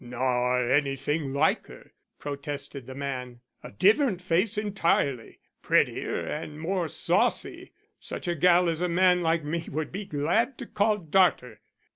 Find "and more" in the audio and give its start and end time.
6.25-6.87